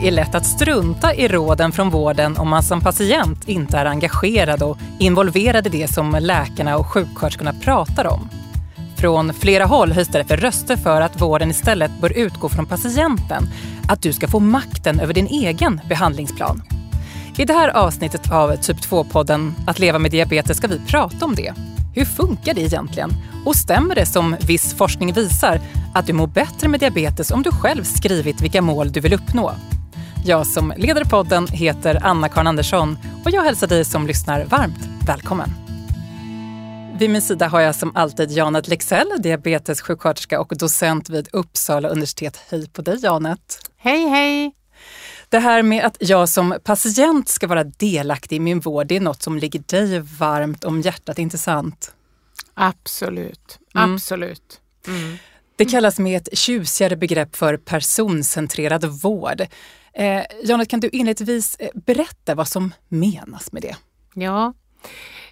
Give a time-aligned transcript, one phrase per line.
[0.00, 3.86] det är lätt att strunta i råden från vården om man som patient inte är
[3.86, 8.28] engagerad och involverad i det som läkarna och sjuksköterskorna pratar om.
[8.96, 13.48] Från flera håll höjs därför röster för att vården istället bör utgå från patienten,
[13.88, 16.62] att du ska få makten över din egen behandlingsplan.
[17.36, 21.34] I det här avsnittet av Typ 2-podden Att leva med diabetes ska vi prata om
[21.34, 21.54] det.
[21.94, 23.10] Hur funkar det egentligen?
[23.44, 25.60] Och stämmer det som viss forskning visar
[25.94, 29.52] att du mår bättre med diabetes om du själv skrivit vilka mål du vill uppnå?
[30.26, 35.50] Jag som leder podden heter Anna-Karin Andersson och jag hälsar dig som lyssnar varmt välkommen.
[36.98, 42.40] Vid min sida har jag som alltid Janet Lexell, diabetessjuksköterska och docent vid Uppsala universitet.
[42.48, 43.70] Hej på dig Janet!
[43.76, 44.54] Hej hej!
[45.28, 49.00] Det här med att jag som patient ska vara delaktig i min vård, det är
[49.00, 51.94] något som ligger dig varmt om hjärtat, inte sant?
[52.54, 53.94] Absolut, mm.
[53.94, 54.60] absolut.
[54.86, 55.16] Mm.
[55.56, 59.46] Det kallas med ett tjusigare begrepp för personcentrerad vård.
[59.98, 63.76] Eh, Janet, kan du inledningsvis eh, berätta vad som menas med det?
[64.14, 64.54] Ja,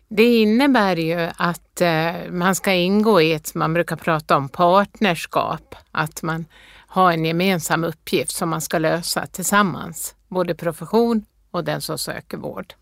[0.08, 5.74] det innebär ju att eh, man ska ingå i ett, man brukar prata om partnerskap,
[5.90, 6.44] att man
[6.86, 12.36] har en gemensam uppgift som man ska lösa tillsammans, både profession och den som söker
[12.36, 12.74] vård.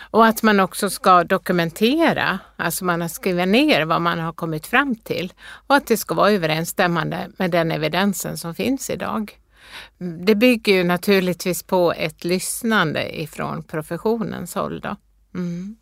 [0.00, 4.66] Och att man också ska dokumentera, alltså man har skrivit ner vad man har kommit
[4.66, 5.32] fram till
[5.66, 9.38] och att det ska vara överensstämmande med den evidensen som finns idag.
[9.98, 14.80] Det bygger ju naturligtvis på ett lyssnande ifrån professionens håll.
[14.80, 14.96] Då.
[15.34, 15.76] Mm.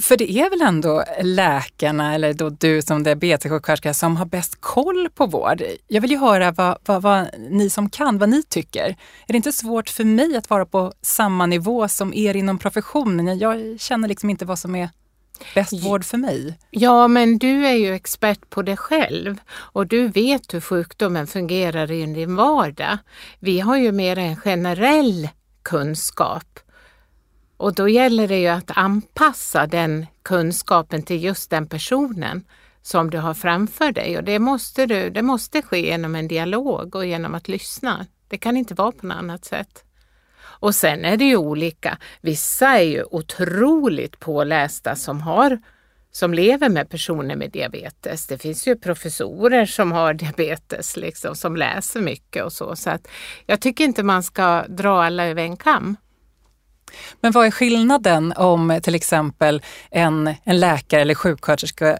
[0.00, 5.08] För det är väl ändå läkarna, eller då du som diabetessjuksköterska, som har bäst koll
[5.14, 5.62] på vård.
[5.88, 8.88] Jag vill ju höra vad, vad, vad, ni som kan, vad ni tycker.
[9.26, 13.38] Är det inte svårt för mig att vara på samma nivå som er inom professionen?
[13.38, 14.88] Jag känner liksom inte vad som är
[15.54, 16.58] bäst vård för mig.
[16.70, 21.90] Ja, men du är ju expert på det själv och du vet hur sjukdomen fungerar
[21.90, 22.98] i din vardag.
[23.38, 25.28] Vi har ju mer en generell
[25.62, 26.60] kunskap
[27.56, 32.44] och då gäller det ju att anpassa den kunskapen till just den personen
[32.82, 36.94] som du har framför dig och det måste, du, det måste ske genom en dialog
[36.94, 38.06] och genom att lyssna.
[38.28, 39.84] Det kan inte vara på något annat sätt.
[40.60, 41.98] Och sen är det ju olika.
[42.20, 45.58] Vissa är ju otroligt pålästa som har
[46.10, 48.26] som lever med personer med diabetes.
[48.26, 52.76] Det finns ju professorer som har diabetes, liksom, som läser mycket och så.
[52.76, 53.08] Så att
[53.46, 55.96] jag tycker inte man ska dra alla över en kam.
[57.20, 61.98] Men vad är skillnaden om till exempel en, en läkare eller sjuksköterska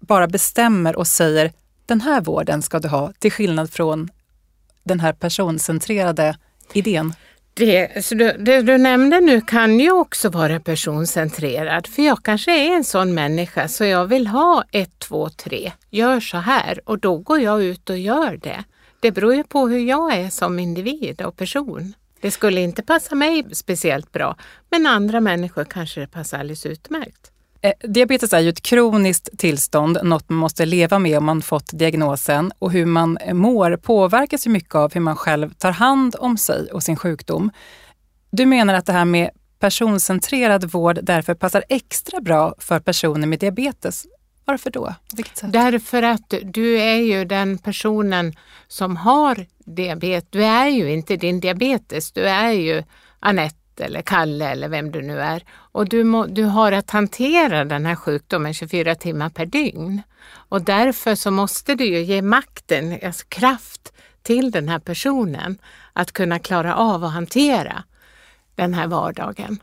[0.00, 1.52] bara bestämmer och säger
[1.86, 4.08] den här vården ska du ha, till skillnad från
[4.84, 6.36] den här personcentrerade
[6.72, 7.14] idén?
[7.58, 12.52] Det, så du, det du nämnde nu kan ju också vara personcentrerad, för jag kanske
[12.52, 16.98] är en sån människa så jag vill ha ett, två, tre, gör så här och
[16.98, 18.64] då går jag ut och gör det.
[19.00, 21.94] Det beror ju på hur jag är som individ och person.
[22.20, 24.36] Det skulle inte passa mig speciellt bra,
[24.70, 27.30] men andra människor kanske det passar alldeles utmärkt.
[27.60, 31.70] Eh, diabetes är ju ett kroniskt tillstånd, något man måste leva med om man fått
[31.72, 32.52] diagnosen.
[32.58, 36.36] Och hur man eh, mår påverkas ju mycket av hur man själv tar hand om
[36.36, 37.50] sig och sin sjukdom.
[38.30, 43.38] Du menar att det här med personcentrerad vård därför passar extra bra för personer med
[43.38, 44.06] diabetes.
[44.44, 44.94] Varför då?
[45.42, 48.34] Därför att du är ju den personen
[48.68, 50.28] som har diabetes.
[50.30, 52.82] Du är ju inte din diabetes, du är ju
[53.20, 55.44] Anette eller Kalle eller vem du nu är.
[55.50, 60.02] Och du, må, du har att hantera den här sjukdomen 24 timmar per dygn.
[60.28, 63.92] Och därför så måste du ju ge makten, alltså kraft
[64.22, 65.58] till den här personen
[65.92, 67.84] att kunna klara av att hantera
[68.54, 69.58] den här vardagen.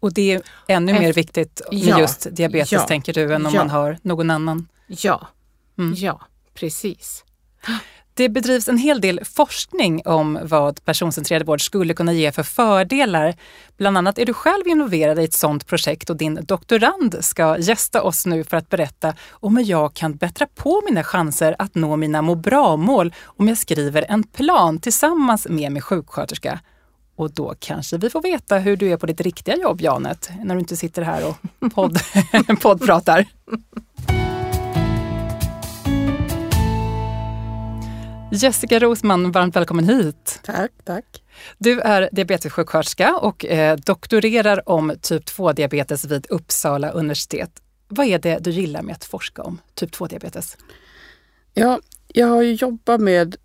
[0.00, 3.54] Och det är ännu mer viktigt med ja, just diabetes ja, tänker du än om
[3.54, 3.60] ja.
[3.60, 4.68] man har någon annan?
[4.86, 5.28] Ja,
[5.78, 5.94] mm.
[5.96, 6.20] ja
[6.54, 7.24] precis.
[8.16, 13.34] Det bedrivs en hel del forskning om vad personcentrerad vård skulle kunna ge för fördelar.
[13.76, 18.02] Bland annat är du själv involverad i ett sådant projekt och din doktorand ska gästa
[18.02, 21.96] oss nu för att berätta om hur jag kan bättra på mina chanser att nå
[21.96, 26.60] mina må bra-mål om jag skriver en plan tillsammans med min sjuksköterska.
[27.16, 30.54] Och då kanske vi får veta hur du är på ditt riktiga jobb, Janet, när
[30.54, 31.36] du inte sitter här och
[31.74, 31.98] podd,
[32.62, 33.26] poddpratar.
[38.32, 40.40] Jessica Rosman, varmt välkommen hit.
[40.44, 41.22] Tack, tack.
[41.58, 47.50] Du är diabetessjuksköterska och eh, doktorerar om typ 2-diabetes vid Uppsala universitet.
[47.88, 50.56] Vad är det du gillar med att forska om typ 2-diabetes?
[51.54, 53.36] Ja, jag har jobbat med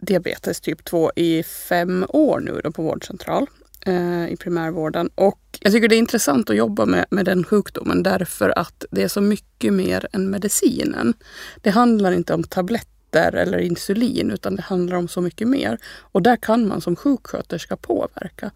[0.00, 3.46] diabetes typ 2 i fem år nu då på vårdcentral
[3.86, 5.10] eh, i primärvården.
[5.14, 9.02] Och jag tycker det är intressant att jobba med, med den sjukdomen därför att det
[9.02, 11.14] är så mycket mer än medicinen.
[11.60, 15.78] Det handlar inte om tabletter tabletter eller insulin utan det handlar om så mycket mer.
[16.12, 18.50] Och där kan man som sjuksköterska påverka.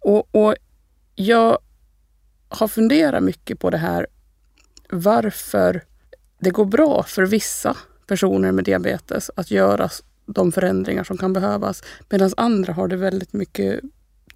[0.00, 0.54] Och, och
[1.14, 1.58] jag
[2.48, 4.06] har funderat mycket på det här
[4.90, 5.82] varför
[6.40, 7.76] det går bra för vissa
[8.06, 9.90] personer med diabetes att göra
[10.26, 13.80] de förändringar som kan behövas medan andra har det väldigt mycket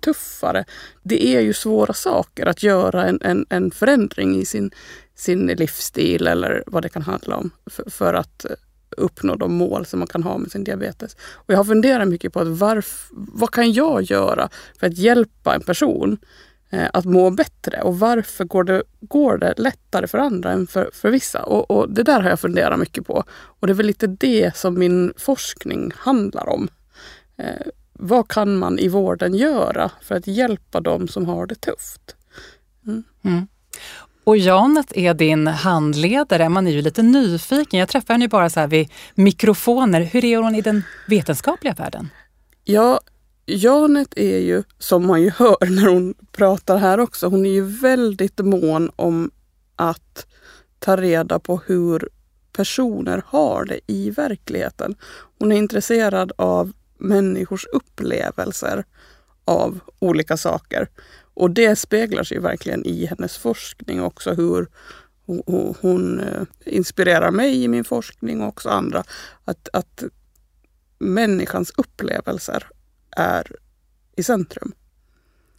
[0.00, 0.64] tuffare.
[1.02, 4.70] Det är ju svåra saker att göra en, en, en förändring i sin,
[5.14, 8.50] sin livsstil eller vad det kan handla om för, för att eh,
[8.96, 11.16] uppnå de mål som man kan ha med sin diabetes.
[11.34, 14.48] Och jag har funderat mycket på att varf, vad kan jag göra
[14.80, 16.18] för att hjälpa en person
[16.70, 20.90] eh, att må bättre och varför går det, går det lättare för andra än för,
[20.92, 21.42] för vissa?
[21.42, 23.24] Och, och, det där har jag funderat mycket på.
[23.30, 26.68] Och det är väl lite det som min forskning handlar om.
[27.36, 32.16] Eh, vad kan man i vården göra för att hjälpa dem som har det tufft?
[32.86, 33.04] Mm.
[33.24, 33.46] Mm.
[34.26, 36.48] Och Janet är din handledare.
[36.48, 37.80] Man är ju lite nyfiken.
[37.80, 40.00] Jag träffar henne ju bara så här vid mikrofoner.
[40.00, 42.08] Hur är hon i den vetenskapliga världen?
[42.64, 43.00] Ja,
[43.46, 47.64] Janet är ju, som man ju hör när hon pratar här också, hon är ju
[47.64, 49.30] väldigt mån om
[49.76, 50.26] att
[50.78, 52.08] ta reda på hur
[52.52, 54.94] personer har det i verkligheten.
[55.38, 58.84] Hon är intresserad av människors upplevelser
[59.44, 60.88] av olika saker.
[61.36, 64.68] Och det speglar sig verkligen i hennes forskning också hur
[65.80, 69.04] hon, eh, inspirerar mig i min forskning och också andra.
[69.44, 70.04] Att, att
[70.98, 72.66] människans upplevelser
[73.10, 73.52] är
[74.16, 74.72] i centrum.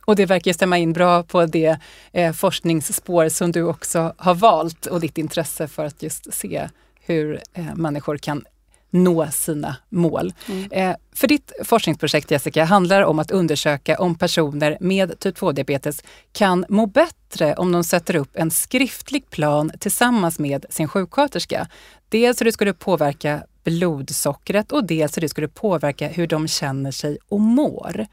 [0.06, 1.79] Och det verkar stämma in bra på det
[2.12, 6.69] eh, forskningsspår som du också har valt och ditt intresse för att just se
[7.01, 8.45] hur eh, människor kan
[8.89, 10.34] nå sina mål.
[10.48, 10.72] Mm.
[10.72, 16.66] Eh, för ditt forskningsprojekt Jessica handlar om att undersöka om personer med typ 2-diabetes kan
[16.69, 21.68] må bättre om de sätter upp en skriftlig plan tillsammans med sin sjuksköterska.
[22.10, 26.92] Dels hur det skulle påverka blodsockret och dels hur det skulle påverka hur de känner
[26.92, 28.07] sig och mår.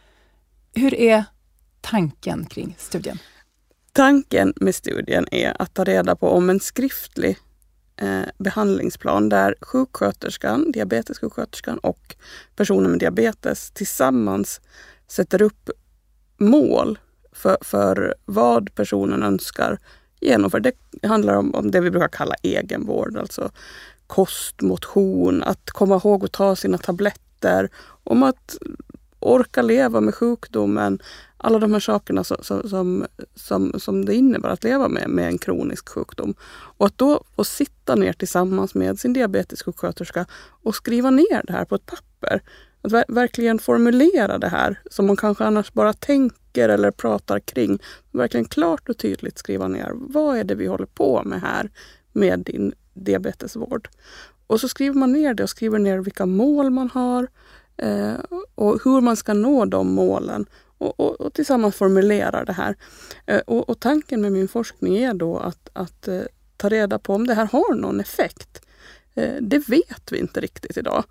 [0.74, 1.24] Hur är
[1.80, 3.18] tanken kring studien?
[3.92, 7.38] Tanken med studien är att ta reda på om en skriftlig
[7.96, 12.16] eh, behandlingsplan där sjuksköterskan, diabetessjuksköterskan och
[12.56, 14.60] personer med diabetes tillsammans
[15.08, 15.70] sätter upp
[16.36, 16.98] mål
[17.32, 19.78] för, för vad personen önskar
[20.20, 20.60] genomföra.
[20.60, 23.50] Det handlar om, om det vi brukar kalla egenvård, alltså
[24.06, 27.70] kost, motion, att komma ihåg att ta sina tabletter,
[28.04, 28.56] om att
[29.20, 30.98] orka leva med sjukdomen,
[31.44, 35.38] alla de här sakerna som, som, som, som det innebär att leva med, med en
[35.38, 36.34] kronisk sjukdom.
[36.78, 40.26] Och att då få sitta ner tillsammans med sin diabetessjuksköterska
[40.62, 42.42] och skriva ner det här på ett papper.
[42.82, 47.78] Att ver verkligen formulera det här som man kanske annars bara tänker eller pratar kring.
[48.12, 49.92] Verkligen klart och tydligt skriva ner.
[49.94, 51.70] Vad är det vi håller på med här
[52.12, 53.88] med din diabetesvård?
[54.46, 57.26] Och så skriver man ner det och skriver ner vilka mål man har
[57.76, 58.14] eh,
[58.54, 60.46] och hur man ska nå de målen
[60.78, 62.76] och, och, och tillsammans formulerar det här.
[63.26, 66.20] Eh, och, och, tanken med min forskning är då att, att eh,
[66.56, 68.60] ta reda på om det här har någon effekt.
[69.14, 71.04] Eh, det vet vi inte riktigt idag.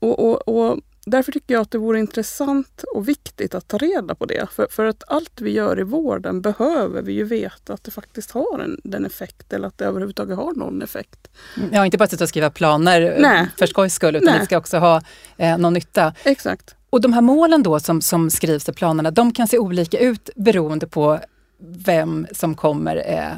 [0.00, 4.26] och, och Därför tycker jag att det vore intressant och viktigt att ta reda på
[4.26, 4.46] det.
[4.50, 8.30] För, för att allt vi gör i vården behöver vi ju veta att det faktiskt
[8.30, 11.28] har en, den effekt eller att det överhuvudtaget har någon effekt.
[11.72, 13.48] Ja, inte bara att skriva planer Nej.
[13.56, 14.38] för skojs skull utan Nej.
[14.38, 15.02] det ska också ha
[15.36, 16.14] eh, någon nytta.
[16.24, 16.74] Exakt.
[16.92, 20.30] Och de här målen då som, som skrivs i planerna, de kan se olika ut
[20.36, 21.20] beroende på
[21.58, 23.32] vem som kommer eh,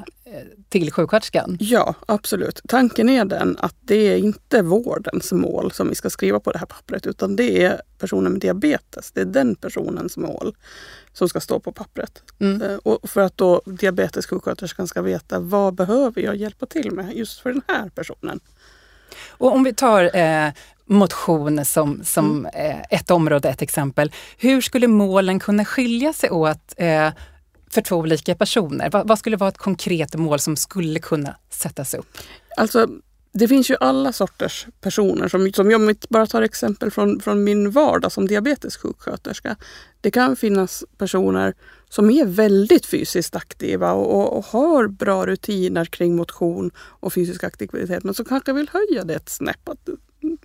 [0.68, 1.56] till sjuksköterskan?
[1.60, 2.60] Ja, absolut.
[2.68, 6.58] Tanken är den att det är inte vårdens mål som vi ska skriva på det
[6.58, 9.12] här pappret utan det är personen med diabetes.
[9.12, 10.56] Det är den personens mål
[11.12, 12.22] som ska stå på pappret.
[12.38, 12.62] Mm.
[12.62, 17.40] Eh, och för att då diabetessjuksköterskan ska veta vad behöver jag hjälpa till med just
[17.40, 18.40] för den här personen.
[19.28, 20.52] Och om vi tar eh,
[20.86, 22.70] motion som, som mm.
[22.70, 24.12] eh, ett område, ett exempel.
[24.38, 27.10] Hur skulle målen kunna skilja sig åt eh,
[27.70, 28.90] för två olika personer?
[28.90, 32.18] Vad, vad, skulle vara ett konkret mål som skulle kunna sättas upp?
[32.56, 32.88] Alltså,
[33.32, 35.28] det finns ju alla sorters personer.
[35.28, 39.56] Som, som jag bara tar exempel från, från min vardag som diabetessjuksköterska.
[40.00, 41.54] Det kan finnas personer
[41.88, 47.44] som är väldigt fysiskt aktiva och, och, och, har bra rutiner kring motion och fysisk
[47.44, 49.68] aktivitet men som kanske vill höja det ett snäpp.
[49.68, 49.88] Att,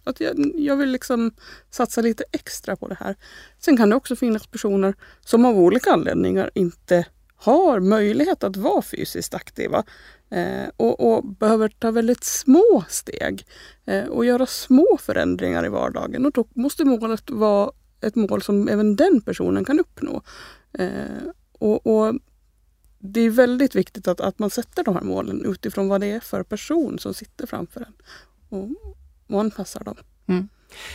[0.04, 1.32] att jag, jag vill liksom
[1.70, 3.16] satsa lite extra på det här.
[3.60, 7.06] Sen kan det också finnas personer som av olika anledningar inte
[7.36, 9.84] har möjlighet att vara fysiskt aktiva
[10.30, 13.46] eh, och, och, behöver ta väldigt små steg
[13.86, 16.26] eh, och göra små förändringar i vardagen.
[16.26, 17.72] Och då måste målet vara
[18.02, 20.22] ett mål som även den personen kan uppnå.
[20.74, 22.16] Eh, och, och,
[23.00, 26.20] Det är väldigt viktigt att, att man sätter de här målen utifrån vad det är
[26.20, 27.94] för person som sitter framför en.
[28.50, 28.70] Och
[29.38, 29.96] anpassar dem.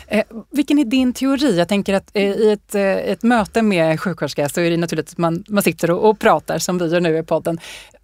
[0.06, 1.58] Eh, vilken är din teori?
[1.58, 5.10] Jag tänker att eh, i ett, eh, ett möte med sjuksköterska så är det naturligt
[5.10, 7.58] att man, man sitter och, och pratar som vi gör nu i podden.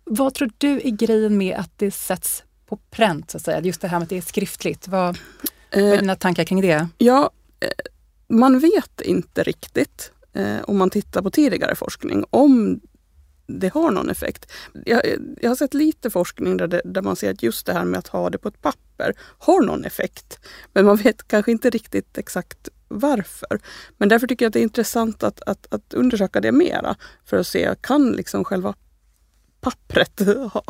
[0.05, 3.61] Vad tror du är grejen med att det sätts på pränt, så att säga?
[3.61, 4.89] Just det här med att det är skriftligt.
[4.89, 5.19] Vad,
[5.73, 6.89] vad är Eh, dina tankar kring det?
[6.99, 7.69] ja, eh,
[8.37, 12.81] man vet inte riktigt eh, om man tittar på tidigare forskning om
[13.59, 14.53] det har någon effekt.
[14.85, 15.03] Jag,
[15.41, 17.99] jag har sett lite forskning där, det, där man ser att just det här med
[17.99, 20.39] att ha det på ett papper har någon effekt.
[20.73, 23.61] Men man vet kanske inte riktigt exakt varför.
[23.97, 27.37] Men därför tycker jag att det är intressant att, att, att undersöka det mera för
[27.37, 28.75] att se, kan liksom själva
[29.61, 30.21] pappret,
[30.53, 30.65] ha,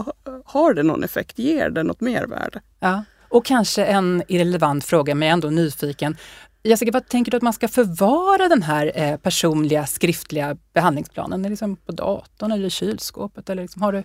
[0.44, 1.38] har det någon effekt?
[1.38, 2.60] Ger det något mervärde?
[2.80, 3.04] Ja.
[3.28, 6.16] Och kanske en irrelevant fråga, men jag är ändå nyfiken.
[6.62, 11.40] Jessica, vad tänker du att man ska förvara den här eh, personliga skriftliga behandlingsplanen?
[11.40, 13.50] Är det liksom på datorn eller i kylskåpet?
[13.50, 14.02] Eller liksom, har du,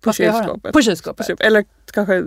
[0.00, 0.72] På kylskåpet.
[0.72, 1.40] På kylskåpet.
[1.40, 2.24] Eller kanske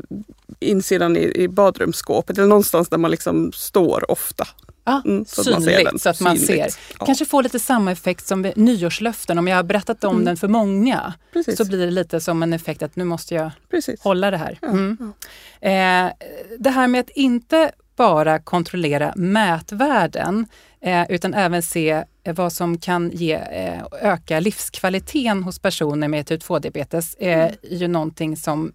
[0.59, 4.47] insidan i, i badrumsskåpet eller någonstans där man liksom står ofta.
[4.87, 5.99] Ja, Mm, så att man ser synligt den.
[5.99, 6.73] så att man Synligt.
[6.73, 6.81] ser.
[6.99, 7.05] Ja.
[7.05, 9.37] Kanske få lite samma effekt som nyårslöften.
[9.37, 10.25] Om jag har berättat om Mm.
[10.25, 11.57] den för många Precis.
[11.57, 14.01] så blir det lite som en effekt att nu måste jag Precis.
[14.01, 14.57] hålla det här.
[14.61, 15.13] Ja, Mm.
[15.61, 16.13] Eh,
[16.59, 20.45] det här med att inte bara kontrollera mätvärden
[20.81, 26.27] eh, utan även se eh, vad som kan ge, eh, öka livskvaliteten hos personer med
[26.27, 27.55] typ 2-diabetes eh, Mm.
[27.61, 28.71] är ju någonting som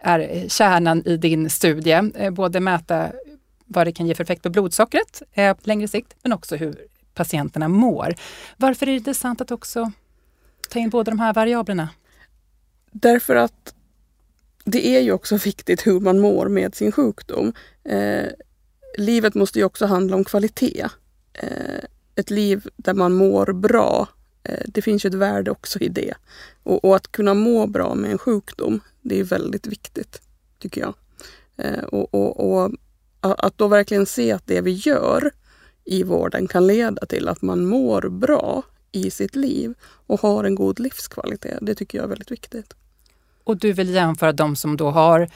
[0.00, 2.30] är kärnan i din studie.
[2.30, 3.12] Både mäta
[3.66, 6.76] vad det kan ge för effekt på blodsockret på längre sikt men också hur
[7.14, 8.14] patienterna mår.
[8.56, 9.92] Varför är det intressant att också
[10.70, 11.88] ta in båda de här variablerna?
[12.90, 13.74] Därför att
[14.70, 17.52] det är ju också viktigt hur man mår med sin sjukdom.
[17.84, 18.26] Eh,
[18.98, 20.88] livet måste ju också handla om kvalitet.
[21.32, 21.84] Eh,
[22.14, 24.08] ett liv där man mår bra,
[24.42, 26.14] eh, det finns ju ett värde också i det.
[26.62, 30.22] Och, och att kunna må bra med en sjukdom, det är väldigt viktigt,
[30.58, 30.94] tycker jag.
[31.56, 32.70] Eh, och, och, och
[33.20, 35.30] att då verkligen se att det vi gör
[35.84, 40.54] i vården kan leda till att man mår bra i sitt liv och har en
[40.54, 41.58] god livskvalitet.
[41.62, 42.74] Det tycker jag är väldigt viktigt.
[43.48, 45.28] Och du vill jämföra de som då har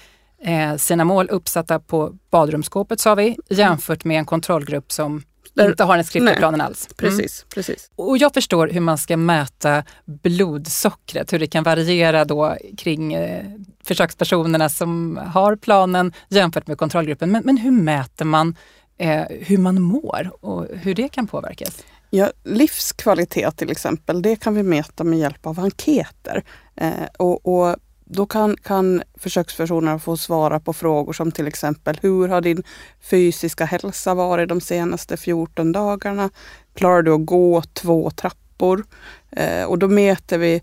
[0.42, 5.22] eh, sina mål uppsatta på badrumsskåpet sa vi, jämfört med en kontrollgrupp som
[5.54, 6.86] Där- inte har den skriftliga planen alls.
[6.86, 6.96] Mm.
[6.96, 7.90] Precis, precis.
[7.96, 13.44] Och jag förstår hur man ska mäta blodsockret, hur det kan variera då kring eh,
[13.84, 17.32] försökspersonerna som har planen jämfört med kontrollgruppen.
[17.32, 18.56] Men, men hur mäter man
[18.98, 21.84] eh, hur man mår och hur det kan påverkas?
[22.10, 26.44] Ja, livskvalitet till exempel, det kan vi mäta med hjälp av enkäter.
[26.76, 32.28] Eh, och, och då kan, kan försökspersoner få svara på frågor som till exempel hur
[32.28, 32.62] har din
[33.00, 36.30] fysiska hälsa varit de senaste 14 dagarna?
[36.74, 38.84] Klarar du att gå två trappor?
[39.30, 40.62] Eh, och då mäter vi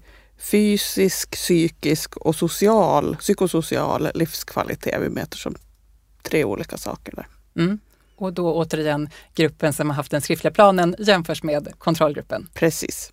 [0.52, 5.02] fysisk, psykisk och social, psykosocial livskvalitet.
[5.02, 5.56] Vi mäter som
[6.24, 7.28] tre olika saker där.
[7.64, 7.80] Mm.
[8.16, 12.50] Och då återigen gruppen som har haft den skriftliga planen jämförs med kontrollgruppen.
[12.54, 13.12] Precis.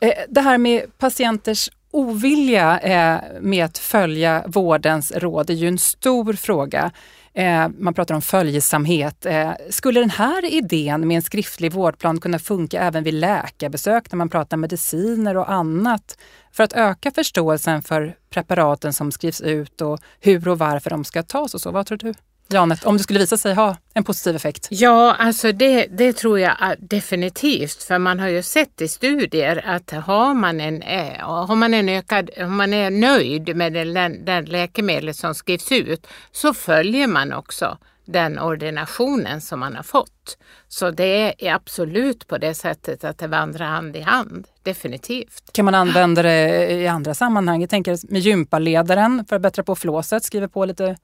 [0.00, 5.78] Eh, Det här med patienters ovilja eh, med att följa vårdens råd är ju en
[5.78, 6.90] stor fråga.
[7.34, 9.26] Eh, Man pratar om följsamhet.
[9.26, 14.16] Eh, Skulle den här idén med en skriftlig vårdplan kunna funka även vid läkarbesök när
[14.16, 16.18] man pratar mediciner och annat
[16.52, 21.22] för att öka förståelsen för preparaten som skrivs ut och hur och varför de ska
[21.22, 21.70] tas och så?
[21.70, 22.14] Vad tror du?
[22.52, 24.68] Janet, om det skulle visa sig ha en positiv effekt?
[24.70, 27.82] Ja, alltså det, det tror jag är definitivt.
[27.82, 31.88] För man har ju sett i studier att har man en, eh, har man en
[31.88, 37.32] ökad, om man är nöjd med den, den läkemedel som skrivs ut så följer man
[37.32, 40.38] också den ordinationen som man har fått.
[40.68, 44.46] Så det är absolut på det sättet att det vandrar hand i hand.
[44.62, 45.52] Definitivt.
[45.52, 47.60] Kan man använda det i andra sammanhang?
[47.60, 50.96] Jag tänker med gympaledaren för att bättra på flåset, skriver på lite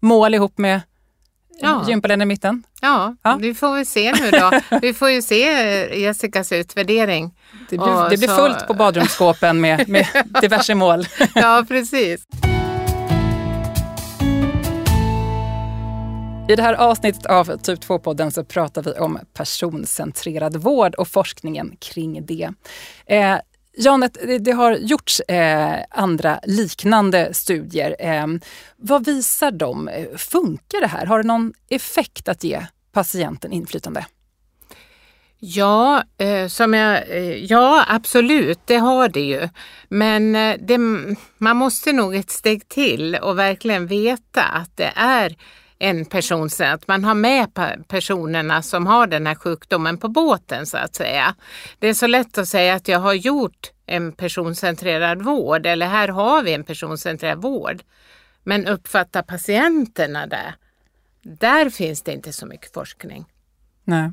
[0.00, 0.80] mål ihop med
[1.60, 1.84] Ja.
[1.88, 2.62] gympaledaren i mitten.
[2.80, 3.38] Ja, Ja.
[3.40, 4.50] vi får väl se nu då.
[4.82, 7.34] Vi får ju se eh, Jessicas utvärdering.
[7.70, 10.06] Det blir, det blir fullt på badrumsskåpen med, med
[10.40, 11.06] diverse mål.
[11.34, 12.26] Ja, precis.
[16.48, 21.76] I det här avsnittet av Typ 2-podden så pratar vi om personcentrerad vård och forskningen
[21.80, 22.50] kring det.
[23.06, 23.36] Eh,
[23.80, 27.96] Janet, det, har gjorts eh, andra liknande studier.
[27.98, 28.26] Eh,
[28.76, 29.90] vad visar de?
[30.16, 31.06] Funkar det här?
[31.06, 34.06] Har det någon effekt att ge patienten inflytande?
[35.40, 39.48] Ja, eh, som jag, eh, ja, absolut, det har det ju.
[39.88, 40.78] Men eh, det,
[41.38, 45.36] man måste nog ett steg till och verkligen veta att det är
[45.78, 47.48] en person, så att man har med
[47.88, 51.34] personerna som har den här sjukdomen på båten så att säga.
[51.78, 56.08] Det är så lätt att säga att jag har gjort en personcentrerad vård eller här
[56.08, 57.82] har vi en personcentrerad vård.
[58.44, 60.54] Men uppfatta patienterna det?
[61.22, 63.24] Där finns det inte så mycket forskning.
[63.84, 64.10] Nej.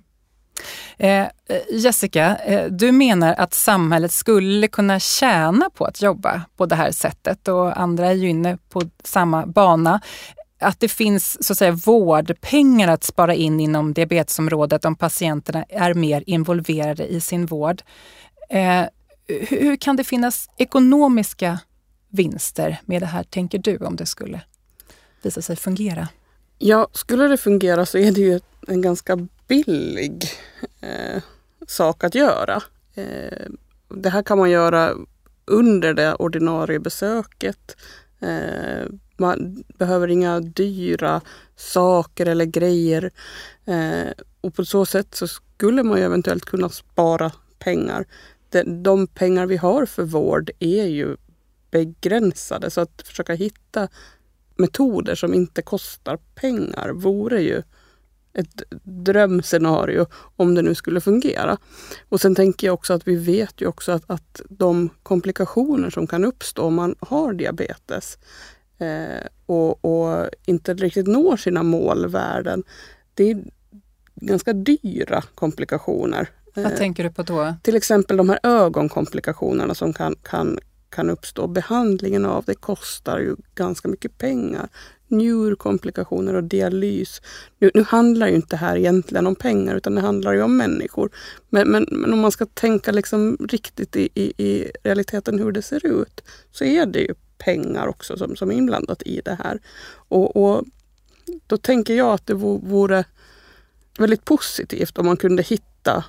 [0.98, 1.30] Eh, eh,
[1.70, 6.92] Jessica, eh, du menar att samhället skulle kunna tjäna på att jobba på det här
[6.92, 10.02] sättet och andra är ju inne på samma bana.
[10.66, 15.94] Att det finns så att säga vårdpengar att spara in inom diabetesområdet om patienterna är
[15.94, 17.82] mer involverade i sin vård.
[18.50, 18.86] Eh,
[19.28, 21.60] hur kan det finnas ekonomiska
[22.10, 24.42] vinster med det här, tänker du, om det skulle
[25.22, 26.08] visa sig fungera?
[26.58, 30.24] Ja, skulle det fungera så är det ju en ganska billig
[30.82, 31.22] eh,
[31.68, 32.62] sak att göra.
[32.96, 33.48] Eh,
[33.90, 34.94] det här kan man göra
[35.46, 37.78] under det ordinarie besöket.
[38.20, 38.86] Eh,
[39.18, 41.22] man behöver inga dyra
[41.56, 43.12] saker eller grejer.
[43.66, 48.06] Eh, och på så sätt så skulle man ju eventuellt kunna spara pengar.
[48.50, 51.18] De, de pengar vi har för vård är ju
[51.72, 53.88] begränsade så att försöka hitta
[54.56, 57.64] metoder som inte kostar pengar vore ju
[58.34, 60.06] ett drömscenario
[60.36, 61.58] om det nu skulle fungera.
[62.10, 66.08] Och sen tänker jag också att vi vet ju också att, att de komplikationer som
[66.08, 68.18] kan uppstå om man har diabetes
[69.46, 72.64] och, och, inte riktigt når sina målvärden.
[73.14, 73.44] Det är
[74.16, 76.30] ganska dyra komplikationer.
[76.56, 77.54] Vad eh, tänker du på då?
[77.62, 80.60] Till exempel de här ögonkomplikationerna som kan, kan
[80.96, 81.48] kan uppstå.
[81.48, 84.70] Behandlingen av det kostar ju ganska mycket pengar.
[85.08, 87.22] Njurkomplikationer och dialys.
[87.60, 90.58] Nu, nu handlar ju inte det här egentligen om pengar utan det handlar ju om
[90.58, 91.10] människor.
[91.50, 95.62] Men, men, men om man ska tänka liksom riktigt i, i, i, realiteten hur det
[95.62, 99.60] ser ut så är det ju pengar också som, som är inblandat i det här.
[99.88, 100.64] Och, och
[101.48, 103.06] då tänker jag att det vore
[103.98, 106.06] väldigt positivt om man kunde hitta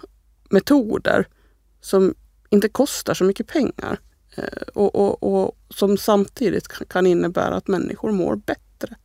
[0.51, 1.29] metoder
[1.81, 2.15] som
[2.51, 3.99] inte kostar så mycket pengar.
[4.37, 8.97] Eh, och, och, och som samtidigt kan innebära att människor mår bättre.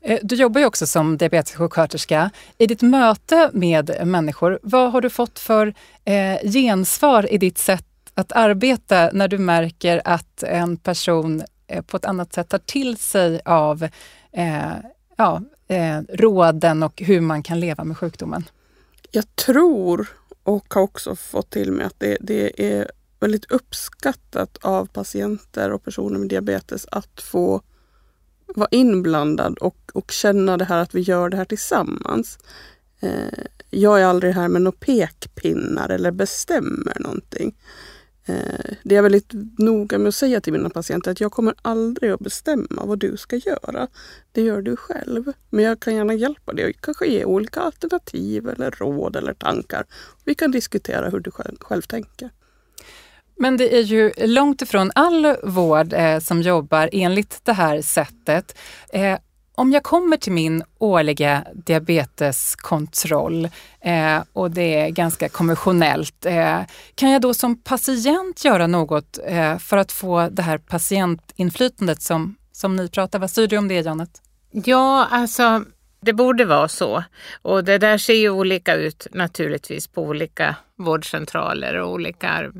[0.00, 2.30] Eh, du jobbar ju också som diabetessjuksköterska.
[2.58, 7.86] I ditt möte med människor, vad har du fått för eh, gensvar i ditt sätt
[8.14, 12.96] att arbeta när du märker att en person eh, på ett annat sätt tar till
[12.96, 13.88] sig av
[14.32, 14.72] eh,
[15.16, 18.44] ja, eh, råden och hur man kan leva med sjukdomen?
[19.10, 20.08] Jag tror
[20.42, 25.84] och har också fått till mig att det, det är väldigt uppskattat av patienter och
[25.84, 27.62] personer med diabetes att få
[28.46, 32.38] vara inblandad och, och känna det här att vi gör det här tillsammans.
[33.00, 37.54] Eh, jag är aldrig här med några pekpinnar eller bestämmer någonting.
[38.32, 41.54] Eh, det det är väldigt noga med att säga till mina patienter att jag kommer
[41.62, 43.88] aldrig att bestämma vad du ska göra.
[44.32, 45.32] Det gör du själv.
[45.50, 49.84] Men jag kan gärna hjälpa dig och kanske ge olika alternativ eller råd eller tankar.
[50.24, 52.30] Vi kan diskutera hur du själv, själv tänker.
[53.36, 58.58] Men det är ju långt ifrån all vård eh, som jobbar enligt det här sättet.
[58.92, 59.18] Eh,
[59.54, 63.48] om jag kommer till min årliga diabeteskontroll
[63.80, 66.60] eh, och det är ganska konventionellt, eh,
[66.94, 72.36] kan jag då som patient göra något eh, för att få det här patientinflytandet som,
[72.52, 73.18] som ni pratar?
[73.18, 74.22] Vad säger du om det, Janet?
[74.50, 75.64] Ja, alltså
[76.00, 77.04] det borde vara så.
[77.42, 82.52] Och det där ser ju olika ut naturligtvis på olika vårdcentraler och olika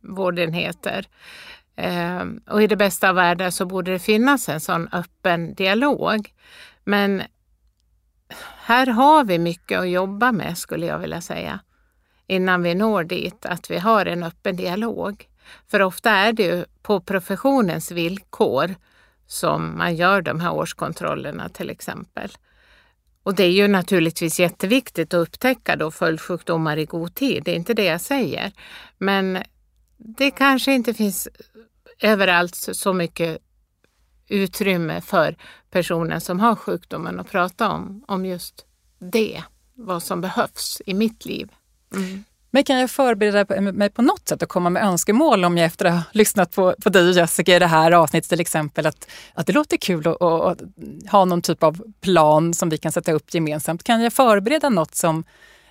[0.00, 1.06] vårdenheter.
[1.76, 6.32] Ehm, och i det bästa av världar så borde det finnas en sån öppen dialog.
[6.84, 7.22] Men
[8.56, 11.60] här har vi mycket att jobba med skulle jag vilja säga.
[12.26, 15.28] Innan vi når dit, att vi har en öppen dialog.
[15.70, 18.74] För ofta är det ju på professionens villkor
[19.26, 22.30] som man gör de här årskontrollerna till exempel.
[23.22, 27.56] Och det är ju naturligtvis jätteviktigt att upptäcka då följdsjukdomar i god tid, det är
[27.56, 28.52] inte det jag säger.
[28.98, 29.38] Men
[29.96, 31.28] det kanske inte finns
[32.00, 33.38] överallt så mycket
[34.28, 35.36] utrymme för
[35.70, 38.66] personen som har sjukdomen att prata om, om just
[38.98, 39.42] det,
[39.74, 41.52] vad som behövs i mitt liv.
[41.94, 42.24] Mm.
[42.50, 45.84] Men kan jag förbereda mig på något sätt och komma med önskemål om jag efter
[45.84, 49.10] att ha lyssnat på, på dig och Jessica i det här avsnittet till exempel, att,
[49.34, 50.60] att det låter kul att, att
[51.10, 53.84] ha någon typ av plan som vi kan sätta upp gemensamt.
[53.84, 55.24] Kan jag förbereda något som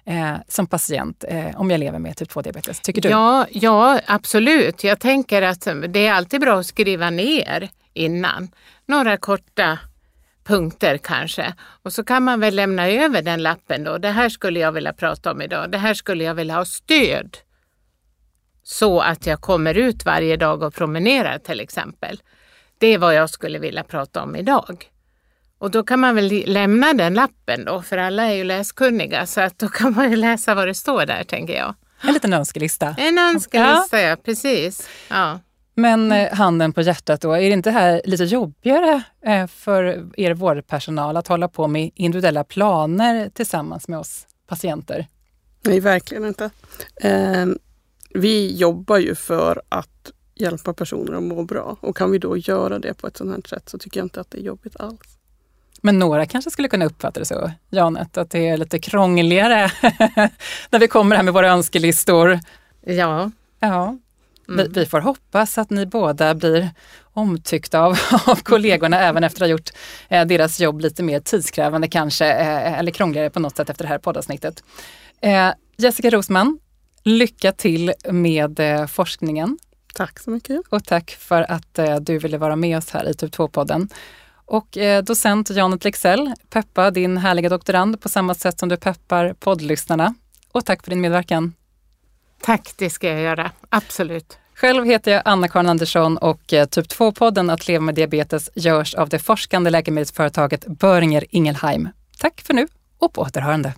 [0.05, 2.81] eh, som patient eh, om jag lever med typ 2-diabetes?
[2.81, 3.09] Tycker du?
[3.09, 4.83] Ja, ja, absolut.
[4.83, 8.49] Jag tänker att det är alltid bra att skriva ner innan.
[8.85, 9.79] Några korta
[10.43, 11.53] punkter kanske.
[11.83, 13.97] Och så kan man väl lämna över den lappen då.
[13.97, 15.71] Det här skulle jag vilja prata om idag.
[15.71, 17.37] Det här skulle jag vilja ha stöd.
[18.63, 22.21] Så att jag kommer ut varje dag och promenerar till exempel.
[22.77, 24.92] Det är vad jag skulle vilja prata om idag.
[25.63, 29.41] Och då kan man väl lämna den lappen då, för alla är ju läskunniga, så
[29.41, 31.75] att då kan man ju läsa vad det står där, tänker jag.
[32.01, 32.95] En liten önskelista.
[32.97, 34.89] En önskelista, ja, ja precis.
[35.09, 35.39] Ja.
[35.75, 40.33] Men eh, handen på hjärtat då, är det inte här lite jobbigare eh, för er
[40.33, 45.07] vårdpersonal att hålla på med individuella planer tillsammans med oss patienter?
[45.61, 46.49] Nej, verkligen inte.
[46.95, 47.45] Eh,
[48.09, 52.79] vi jobbar ju för att hjälpa personer att må bra och kan vi då göra
[52.79, 55.19] det på ett sådant här sätt så tycker jag inte att det är jobbigt alls.
[55.85, 59.71] Men några kanske skulle kunna uppfatta det så, Janet, att det är lite krångligare
[60.69, 62.39] när vi kommer här med våra önskelistor.
[62.85, 63.31] Ja.
[63.59, 63.97] Ja,
[64.47, 66.69] vi, vi, får hoppas att ni båda blir
[67.13, 69.69] omtyckta av, av kollegorna även efter att ha gjort
[70.09, 73.89] eh, deras jobb lite mer tidskrävande kanske, eh, eller krångligare på något sätt efter det
[73.89, 74.63] här poddavsnittet.
[75.21, 76.59] Eh, Jessica Rosman,
[77.03, 79.57] lycka till med eh, forskningen.
[79.93, 80.61] Tack så mycket.
[80.69, 83.89] Och tack för att eh, du ville vara med oss här i Typ 2-podden.
[84.45, 89.33] Och eh, docent Janet Lexell, peppa din härliga doktorand på samma sätt som du peppar
[89.33, 90.13] poddlyssnarna.
[90.51, 91.53] Och tack för din medverkan.
[92.41, 93.51] Tack, det ska jag göra.
[93.69, 94.37] Absolut.
[94.55, 99.09] Själv heter jag Anna-Karin Andersson och eh, Typ 2-podden Att leva med diabetes görs av
[99.09, 101.89] det forskande läkemedelsföretaget Böringer Ingelheim.
[102.17, 102.67] Tack för nu
[102.99, 103.73] och på återhörande.